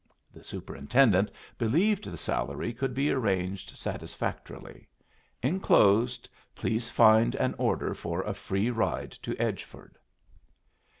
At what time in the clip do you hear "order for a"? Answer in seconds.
7.59-8.33